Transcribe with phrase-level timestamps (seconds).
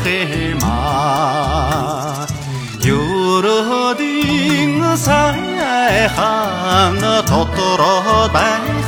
[0.05, 2.27] 黑玛，
[2.83, 3.86] 有了。
[4.97, 8.41] 在汉那朵朵罗白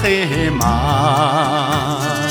[0.02, 2.27] 黑马。